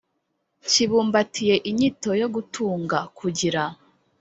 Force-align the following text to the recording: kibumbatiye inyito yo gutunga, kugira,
kibumbatiye 0.69 1.55
inyito 1.69 2.09
yo 2.21 2.27
gutunga, 2.35 2.97
kugira, 3.17 3.61